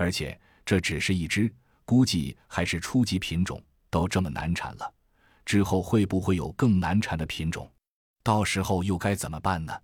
[0.00, 1.54] 而且这只是一只，
[1.84, 4.94] 估计还是初级品种，都这么难产了，
[5.44, 7.70] 之后会不会有更难产的品种？
[8.22, 9.78] 到时候又该怎么办呢？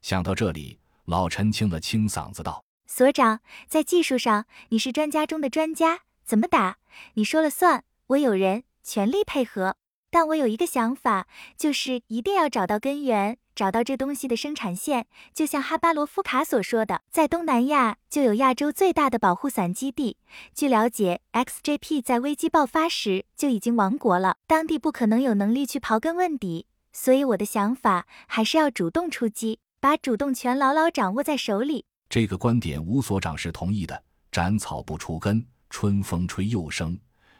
[0.00, 6.78] 想到这里，老陈清了清嗓子道：“所长，在技术上你是专家中的专家，怎么打
[7.14, 9.76] 你说了算，我有人，全力配合。
[10.10, 15.06] 但我有一个想法，就是一定要找到根源，找到这东西的生产线。
[15.32, 20.16] 就像哈巴罗夫卡所说的，在东南亚就有亚洲最大的保护伞基地。
[20.54, 26.66] 据了解，XJP 在危机爆发时就已经亡国了，当地不可能有能力去刨根问底。
[26.92, 34.02] 所以我的想法还是要主动出击。”把主动权牢牢掌握在手里，这个观点吴所长是同意的。
[34.32, 36.98] 斩草不除根，春风吹又生，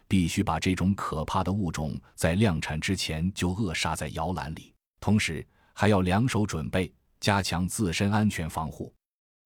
[0.09, 8.93] 必须把这种可怕的物种在量产之前就扼杀在摇篮里，同时还要两手准备，加强自身安全防护。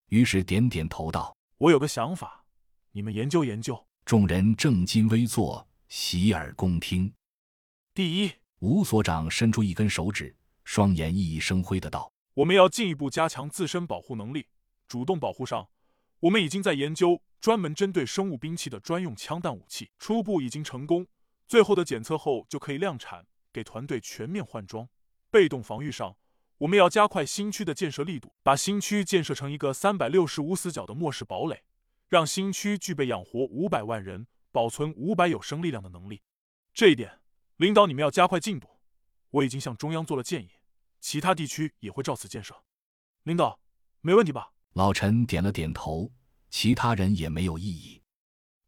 [0.08, 2.44] 于是点点头道：“我有个想法，
[2.92, 7.12] 你们研究研究。”众人正襟危坐，洗耳恭听。
[7.94, 12.10] 第一，吴所长伸出一根手指，双眼熠熠生辉的道。
[12.34, 14.46] 我们要进一步加强自身保护能力。
[14.88, 15.68] 主动保护上，
[16.20, 21.04] 我们已经在研究专门针对生物兵器的专用枪弹武器，初步已经成功。
[21.48, 24.88] 最后的检测后就可以量产，给团队全面换装。
[25.28, 26.16] 被动防御上，
[26.58, 31.64] 我们要加快新区的建设力度，把新区建设成一个三百六十无死角的末世堡垒，
[32.08, 36.22] 让新区具备养活五百万人、保存五百有生力量的能力。
[36.72, 37.18] 这一点，
[37.56, 38.68] 领导你们要加快进度。
[39.30, 40.50] 我已经向中央做了建议。
[41.00, 42.54] 其他地区也会照此建设，
[43.24, 43.58] 领导，
[44.00, 44.52] 没问题吧？
[44.74, 46.12] 老陈点了点头，
[46.52, 48.02] 其他人也没有异议。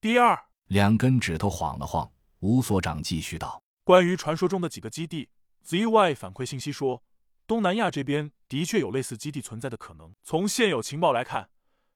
[0.00, 5.28] 第二，两根指头晃了晃，吴所长继续道：“关于传说中的几个基地
[5.66, 7.05] ，ZY 反馈信息说，
[7.46, 10.14] 东南亚这边的确有类似基地存在的可能。
[10.22, 11.50] 从现有情报来看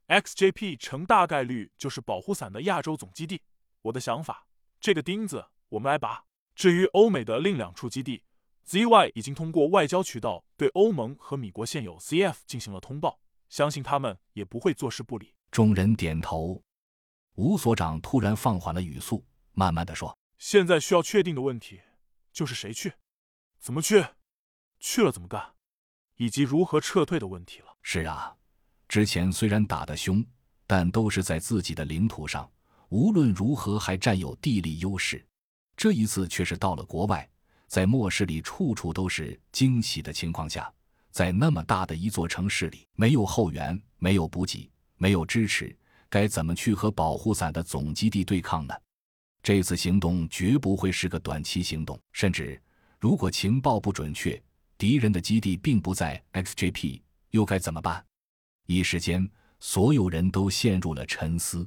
[0.09, 3.41] ，XJP 成大概率就是保护伞的亚洲总基地。
[3.81, 4.47] 我的想法，
[4.79, 6.23] 这个钉子我们来拔。
[6.55, 8.23] 至于欧美的另两处基地。”
[8.69, 13.19] ZY 已经通过外交渠道对欧盟和米国现有 CF 进行了通报，
[13.49, 15.33] 相信他们也不会坐视不理。
[15.59, 16.63] 众人点头。
[17.35, 21.81] 吴所长突然放缓了语速，慢慢的说：“现在需要确定的问题
[22.33, 22.93] 就是谁去，
[23.59, 24.05] 怎么去，
[24.79, 25.55] 去了怎么干，
[26.15, 28.37] 以及如何撤退的问题了。”是啊，
[28.87, 30.25] 之前虽然打得凶，
[30.65, 32.49] 但都是在自己的领土上，
[32.91, 35.27] 无论如何还占有地利优势。
[35.77, 37.29] 这一次却是到了国外。
[37.67, 40.73] 在末世里，处处都是惊喜的情况下，
[41.11, 45.75] 在那么大的一座城市里，没有后援，没有补给，没有支持，
[46.11, 48.75] 该怎么去和保护伞的总基地对抗呢？
[49.43, 52.61] 这次行动绝不会是个短期行动，甚至
[52.99, 54.41] 如果情报不准确，
[54.77, 57.01] 敌人的基地并不在 XGP，
[57.31, 58.05] 又该怎么办？
[58.67, 59.27] 一时间，
[59.61, 61.67] 所有人都陷入了沉思。